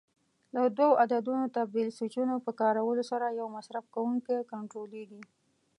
له 0.53 0.61
دوو 0.77 0.97
عددونو 1.03 1.45
تبدیل 1.57 1.89
سویچونو 1.97 2.35
په 2.45 2.51
کارولو 2.61 3.03
سره 3.11 3.25
یو 3.39 3.47
مصرف 3.55 3.85
کوونکی 3.95 4.37
کنټرولېږي. 4.51 5.21